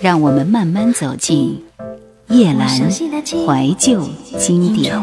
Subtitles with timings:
[0.00, 1.62] 让我们慢慢走进
[2.28, 4.02] 叶阑怀旧
[4.38, 4.94] 经典。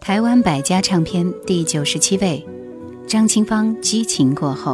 [0.00, 2.46] 台湾百家唱片第九十七位，
[3.06, 4.72] 张清芳《激情过后》。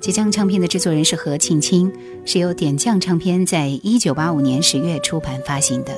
[0.00, 1.92] 这张唱片的制作人是何庆清，
[2.24, 5.92] 是由点将唱片在一九八五年十月出版发行的。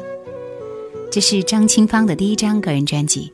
[1.12, 3.32] 这是张清芳的第一张个人专辑。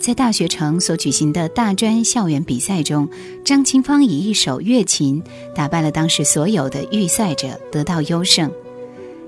[0.00, 3.08] 在大学城所举行的大专校园比赛中，
[3.44, 5.22] 张清芳以一首《月琴》
[5.54, 8.50] 打败了当时所有的预赛者，得到优胜。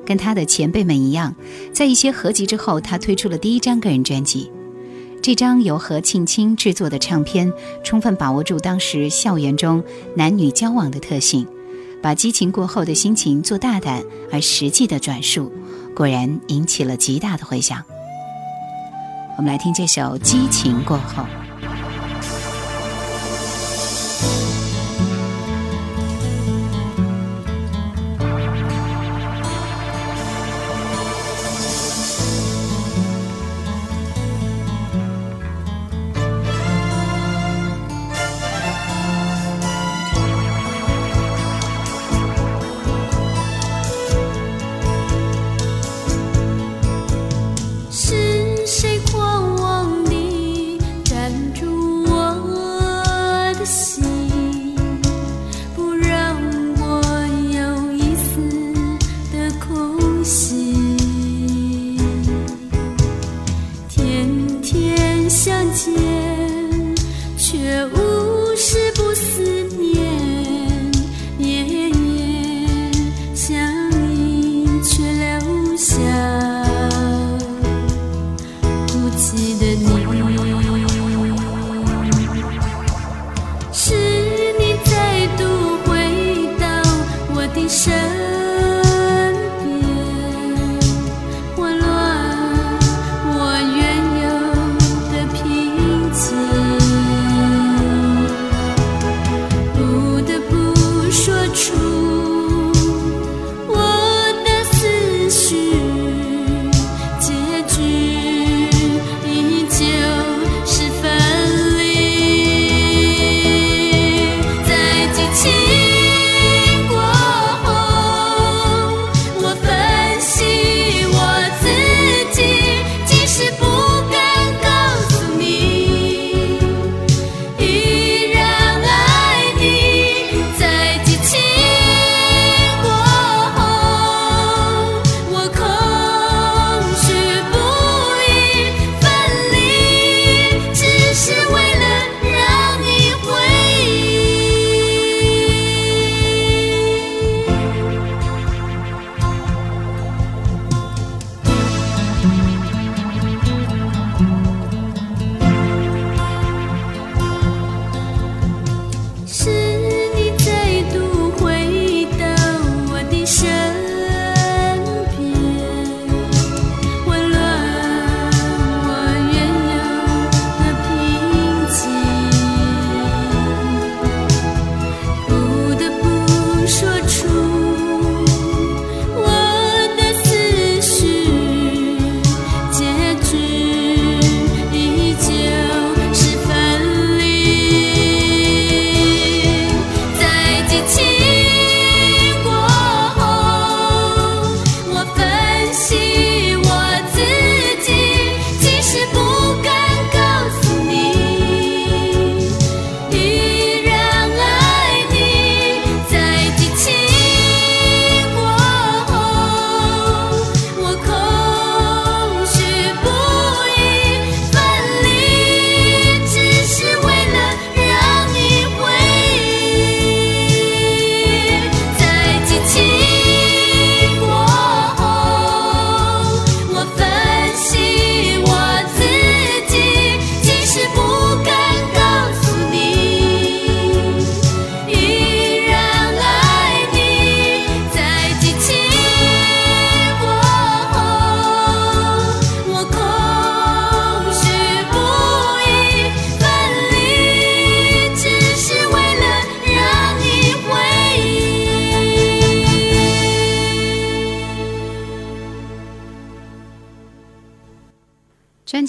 [0.06, 1.36] 跟他的前辈们一样，
[1.72, 4.50] 在一些合集之后，他推出了第一张个人专辑。
[5.20, 7.52] 这张由何庆清制作的唱片，
[7.84, 9.84] 充分把握住当时校园中
[10.16, 11.46] 男女交往的特性，
[12.00, 14.02] 把激情过后的心情做大胆
[14.32, 15.52] 而实际的转述，
[15.94, 17.84] 果然引起了极大的回响。
[19.36, 21.22] 我们来听这首《激情过后》。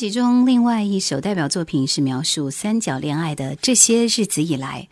[0.03, 4.89] 辑中另外一首代表作品是描述三角恋爱的《这些日子以来》，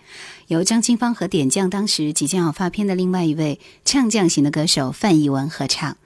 [0.47, 5.97] 由张清芳和点将当时即将要发片的另外一位唱将型的歌手范逸文合唱。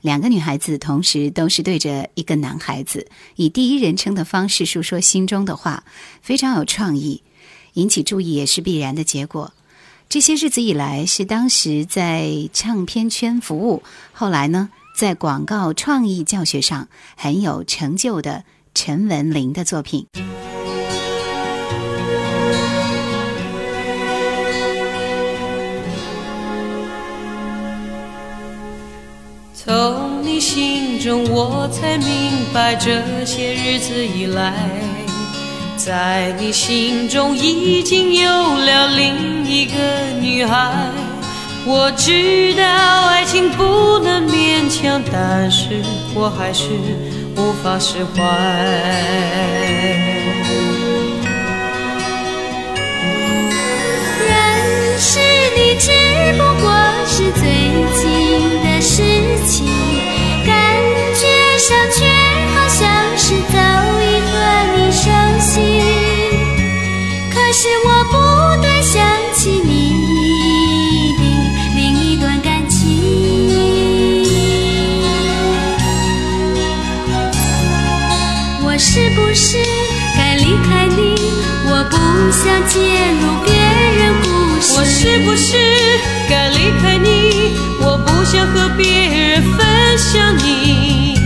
[0.00, 5.82] 两个女孩子同时都是对着一个男孩子，以第一人称的方式诉说心中的话，
[6.20, 7.20] 非常有创意，
[7.72, 9.52] 引起注意也是必然的结果。
[10.08, 13.82] 这些日子以来，是当时在唱片圈服务，
[14.12, 14.70] 后来呢，
[15.02, 20.06] 在广告创意教学上很有成就的陈文玲的作品。
[29.52, 32.06] 从你心中，我才明
[32.54, 34.54] 白，这些日子以来。
[35.76, 39.72] 在你心中已经有了另一个
[40.20, 40.92] 女孩，
[41.64, 42.62] 我知道
[43.06, 45.80] 爱情不能勉强，但是
[46.14, 46.66] 我还是
[47.36, 48.20] 无法释怀。
[54.26, 55.20] 认识
[55.56, 55.92] 你只
[56.36, 56.66] 不过
[57.06, 57.42] 是最
[57.94, 58.02] 近
[58.64, 59.02] 的事
[59.46, 59.64] 情，
[60.44, 60.52] 感
[61.14, 61.22] 觉
[61.58, 62.04] 上却
[62.54, 62.80] 好像
[63.16, 63.56] 是早
[64.02, 64.32] 已和
[64.74, 65.06] 你熟
[65.38, 65.52] 悉。
[67.30, 68.12] 可是我不
[68.60, 69.00] 断想
[69.32, 70.01] 起你
[81.84, 81.96] 不
[82.30, 82.78] 想介
[83.20, 84.26] 入别人故
[84.60, 84.74] 事。
[84.76, 85.56] 我是不是
[86.28, 87.56] 该离开你？
[87.80, 91.18] 我不想和别人分享你。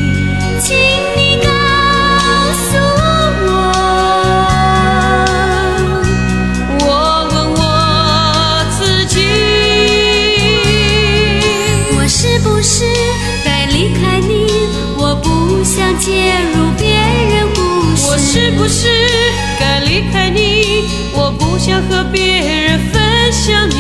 [21.82, 23.74] 和别人分享你。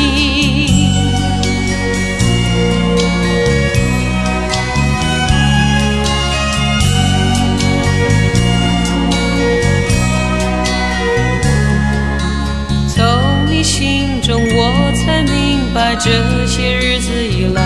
[12.94, 13.04] 从
[13.50, 16.10] 你心中，我才明白，这
[16.46, 17.62] 些日子以来，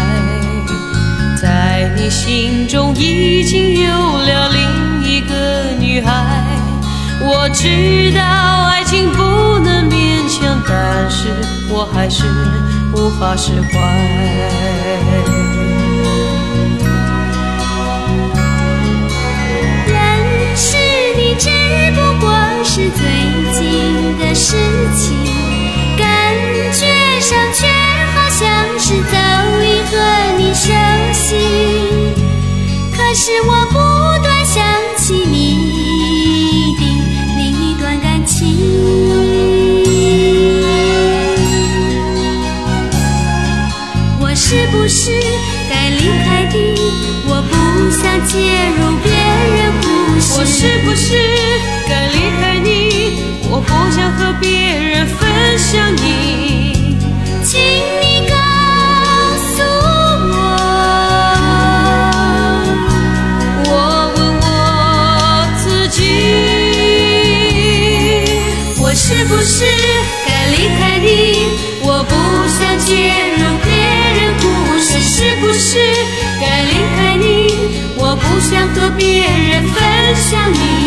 [1.40, 3.88] 在你心中已经有
[4.18, 4.60] 了另
[5.08, 6.10] 一个女孩。
[7.22, 8.20] 我知道
[8.66, 9.19] 爱情不，
[11.10, 11.26] 是
[11.68, 12.24] 我还是
[12.94, 13.68] 无法释怀。
[19.86, 19.92] 认
[20.56, 20.76] 识
[21.16, 21.50] 你只
[21.92, 22.30] 不过
[22.62, 23.02] 是最
[23.52, 24.56] 近的事
[24.96, 25.16] 情，
[25.98, 26.06] 感
[26.72, 26.86] 觉
[27.20, 27.66] 上却
[28.14, 28.38] 好像
[28.78, 29.16] 是早
[29.60, 29.92] 已和
[30.38, 30.72] 你熟
[31.12, 31.28] 悉。
[32.96, 33.78] 可是我不
[54.20, 56.98] 和别人分享你。
[57.42, 58.34] 请你告
[59.54, 59.62] 诉
[60.30, 60.36] 我，
[63.64, 63.72] 我
[64.14, 64.46] 问我
[65.56, 65.98] 自己，
[68.78, 69.64] 我是不是
[70.26, 71.08] 该离开你？
[71.82, 72.14] 我不
[72.46, 72.92] 想介
[73.38, 73.72] 入别
[74.20, 74.44] 人故
[74.78, 75.00] 事。
[75.00, 75.78] 是不是
[76.40, 77.24] 该离开你？
[77.96, 79.80] 我不想和别人分
[80.14, 80.79] 享你。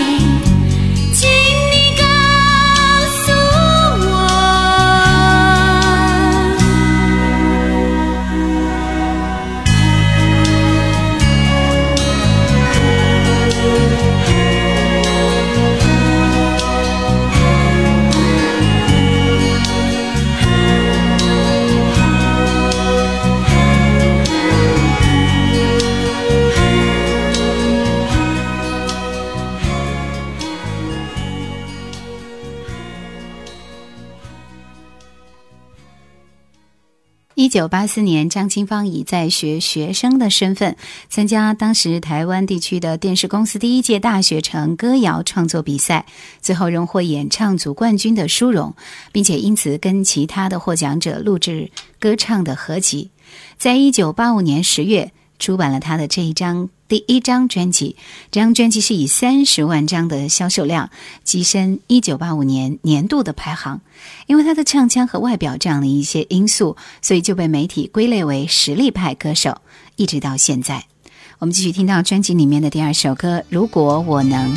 [37.53, 40.75] 九八四年，张清芳以在学学生的身份
[41.07, 46.07] 参加当时台湾地区的电视公司第一届大学城歌谣创作比赛，
[46.41, 48.75] 最后荣获演唱组冠军的殊荣，
[49.11, 51.69] 并且因此跟其他的获奖者录制
[51.99, 53.11] 歌唱的合集。
[53.59, 57.95] 在一九八五年十月，出版了他的这一张第一张专辑。
[58.31, 60.89] 这张专辑是以三十万张的销售量
[61.25, 63.81] 跻身一九八五年年度的排行。
[64.27, 69.61] 因为他的唱腔和外表这样的一些因素，所以就被媒体归类为实力派歌手，
[69.95, 70.85] 一直到现在。
[71.39, 74.55] 我们继续听到专辑里面的第二首歌《如果我能》。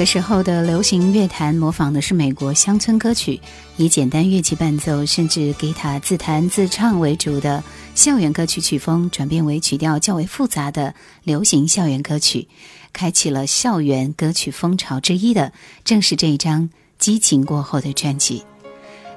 [0.00, 3.38] 个时候的流行乐坛模仿的是美国乡村歌曲，
[3.76, 7.62] 以简单乐器伴奏，甚至吉他自弹自唱为主的
[7.94, 12.48] 校园歌曲曲风，转变为曲调较为复杂的流行校园歌曲，
[12.94, 15.52] 开启了校园歌曲风潮之一的，
[15.84, 16.62] 正是这一张
[16.98, 18.42] 《激情过后》的专辑。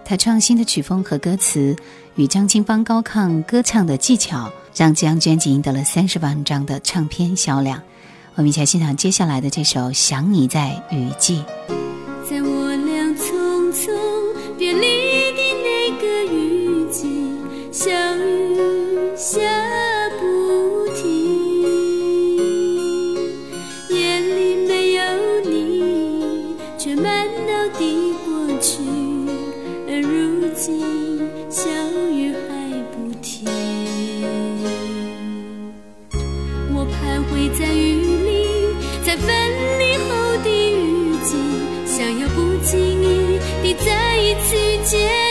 [0.03, 1.73] 他创新的曲风和歌词，
[2.17, 7.81] 与张清芳高亢歌唱的技巧，让这张专辑赢得了三十万张的唱片销量。
[8.35, 11.43] 我们一起来欣赏接下来的这首《想你在雨季》。
[12.27, 13.91] 在我俩匆匆
[14.57, 14.79] 别离
[15.33, 17.05] 的那个雨季，
[17.71, 19.39] 小雨下
[20.19, 21.61] 不停，
[23.89, 25.03] 夜里没有
[25.43, 28.81] 你，却满脑的过去，
[29.87, 30.81] 而如今
[31.51, 31.69] 小
[32.09, 33.52] 雨还不停。
[44.33, 44.35] 一
[44.83, 45.22] 次遇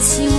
[0.00, 0.29] 起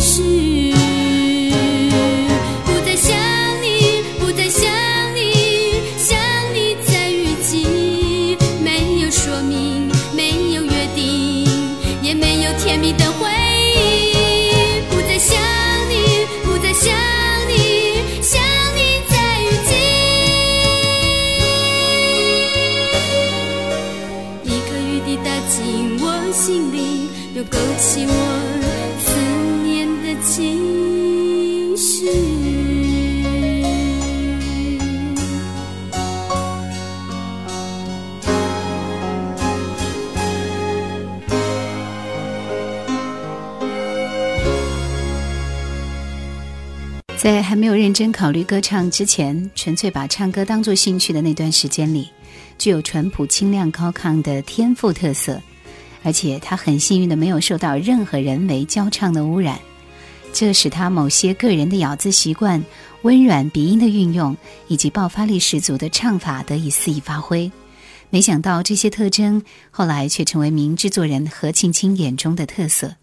[0.00, 0.39] 是
[47.90, 52.08] 认真考虑歌唱之前，纯粹把唱歌当作兴趣的那段时间里，
[52.56, 55.42] 具有淳朴、清亮、高亢的天赋特色，
[56.04, 59.58] 而且他很幸运的没有受到任何人为教唱的污染，
[60.32, 62.62] 这使他某些个人的咬字习惯、
[63.02, 64.36] 温软鼻音的运用
[64.68, 67.50] 以及爆发力十足的唱法得以肆意发挥。
[68.08, 72.94] 没想到这些特征后来却成为名制作人何庆清眼中的特色。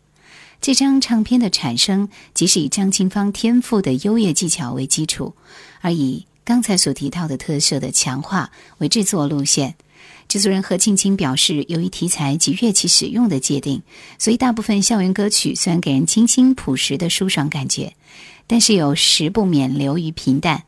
[0.59, 5.33] 这张唱片的产生，即是以张清芳天赋的优越技巧为基础，
[5.81, 9.75] 而以刚才所提到的特色的强化为制作路线。
[10.27, 13.81] 制作人何庆清表示，由于题材及乐器使用的界定，
[14.19, 17.93] 所以大部分校园歌曲虽然给人清新朴实的舒爽感觉，
[18.45, 20.63] 但是有时不免流于平淡。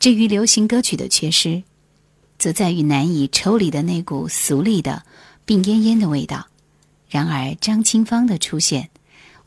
[0.00, 1.62] 至于流行歌曲的缺失，
[2.36, 5.04] 则在于难以抽离的那股俗丽的
[5.44, 6.48] 病恹恹的味道。
[7.08, 8.88] 然而，张清芳的出现。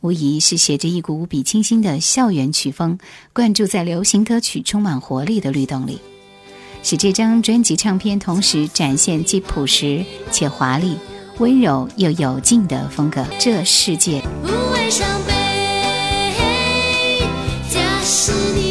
[0.02, 2.98] 无疑是携着一股无比清新的校园曲风，
[3.34, 6.00] 灌注在流行歌曲充满活力的律动里，
[6.84, 10.96] 使这张专辑唱片同时展现既朴实且华丽、
[11.40, 13.26] 温柔又有劲的风格。
[13.40, 14.24] 这世界。
[14.44, 15.34] 无畏伤悲。
[17.70, 18.69] 假使你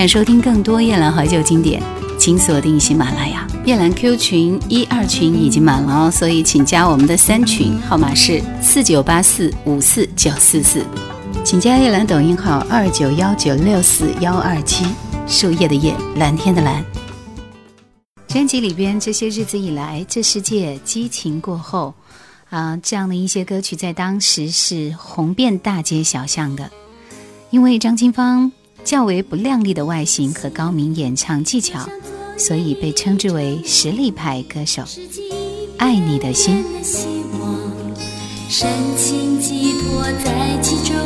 [0.00, 1.82] 想收听更多夜兰怀旧经典，
[2.18, 3.46] 请锁定喜马拉雅。
[3.66, 10.86] 夜兰 Q 群一二群已经满了哦，所以请加我们的三群，号码是四九八四五四九四四。
[11.44, 14.86] 请加夜兰抖音号二九幺九六四幺二七，
[15.26, 16.82] 树叶的叶，蓝天的蓝。
[18.26, 21.92] 专辑里边这些日子以来，这世界激情过后，
[22.48, 26.70] 啊，这样的一些歌曲在当时是红遍大街小巷的。
[27.50, 28.50] 因为张清芳
[28.84, 31.88] 较为不靓丽的外形和高明演唱技巧，
[32.36, 34.82] 所以被称之为实力派歌手。
[35.78, 36.64] 爱你的心，
[38.48, 40.96] 深情寄托在其中，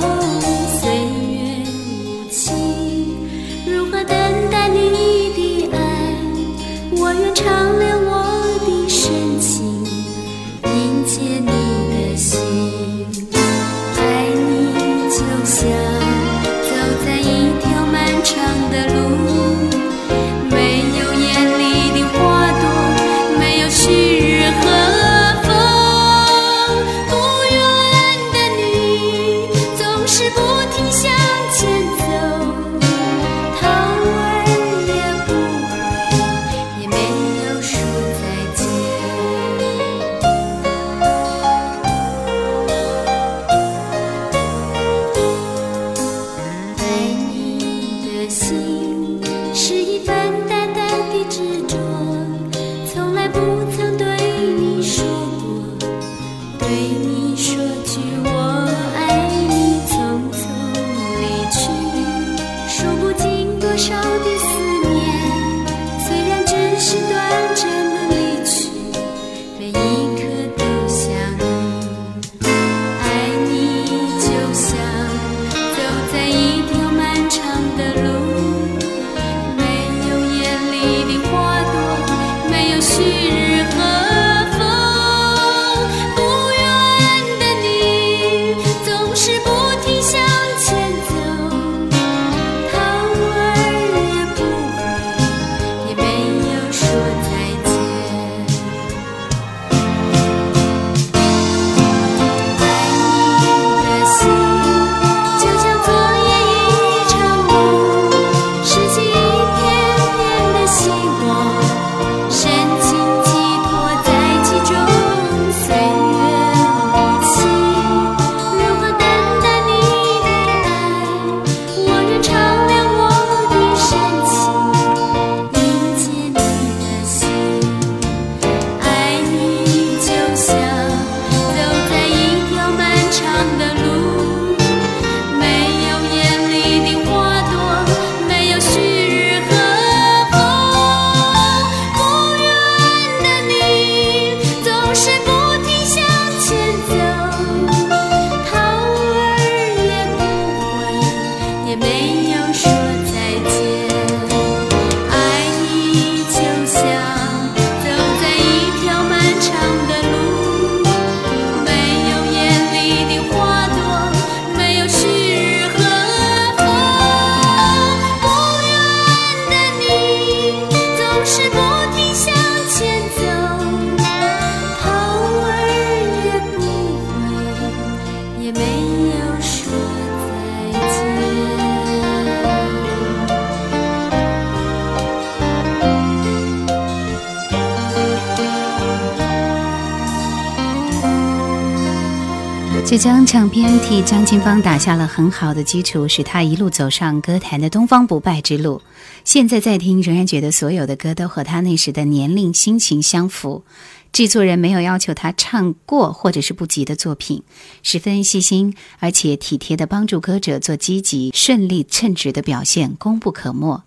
[192.94, 198.80] 这张唱片替张清芳打下了很好的基础，使她一路走上歌坛的东方不败之路。
[199.24, 203.64] 现在再听，仍然觉得所有的歌都和她那时的年龄、心情相符。
[204.12, 207.42] 制作人没有要求她唱过或者是不及的作品，
[207.83, 213.83] 十分细心而且体贴地帮助歌者做积极、顺利、称职的表现，功不可没。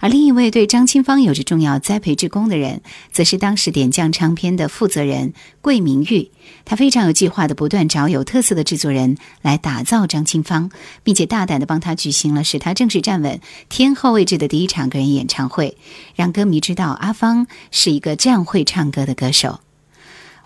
[0.00, 2.82] 而另一位对张清芳有着重要栽培之功的人，
[3.12, 6.30] 则是当时点将唱片的负责人桂明玉。
[6.64, 10.70] 他非常有计划地不断找有特色的制作人来打造张清芳，
[11.02, 15.76] 并且大胆地帮他举行了使他正式站稳天后位置的第一场个人演唱会，
[16.14, 19.60] 让歌迷知道阿芳是一个这样会唱歌的歌手。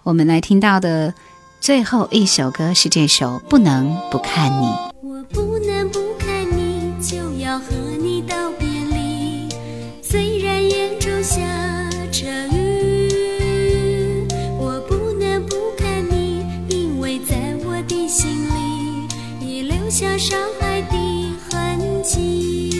[0.02, 1.14] 我们来听到的
[1.60, 4.66] 最后一首歌是这首《不能不看你》。
[5.02, 7.66] 我不能不看你，就要和
[8.00, 8.51] 你到。
[11.22, 11.40] 下
[12.10, 14.26] 着雨
[14.58, 19.06] 我不能不看你因为在我的心里
[19.40, 20.96] 已留下伤害的
[21.48, 22.71] 痕迹。